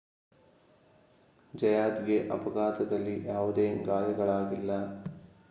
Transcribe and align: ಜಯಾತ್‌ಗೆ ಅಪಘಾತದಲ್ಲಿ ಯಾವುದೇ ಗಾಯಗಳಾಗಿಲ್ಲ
ಜಯಾತ್‌ಗೆ 1.53 2.17
ಅಪಘಾತದಲ್ಲಿ 2.31 3.15
ಯಾವುದೇ 3.25 3.67
ಗಾಯಗಳಾಗಿಲ್ಲ 3.83 4.71